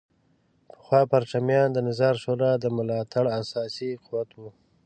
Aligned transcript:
پخوا 0.71 1.01
پرچمیان 1.11 1.69
د 1.73 1.77
نظار 1.87 2.15
شورا 2.23 2.51
د 2.59 2.65
ملاتړ 2.77 3.25
اساسي 3.39 3.89
قوت 4.05 4.29
وو. 4.39 4.49